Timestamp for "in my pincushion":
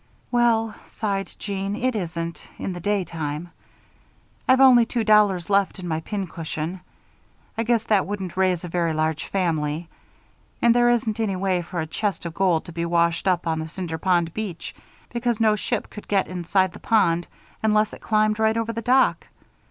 5.77-6.81